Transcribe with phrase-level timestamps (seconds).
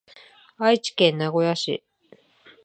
[0.57, 1.83] 愛知県名古屋市